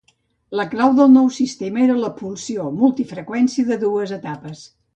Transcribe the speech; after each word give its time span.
La 0.59 0.63
clau 0.71 0.95
del 0.99 1.11
nou 1.15 1.27
sistema 1.35 1.83
era 1.85 1.99
la 1.99 2.11
pulsació 2.23 2.67
multi-freqüència 2.81 3.69
de 3.71 3.81
dues 3.87 4.19
etapes. 4.21 4.69